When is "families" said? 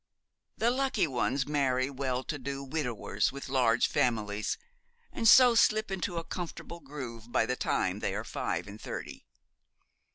3.85-4.57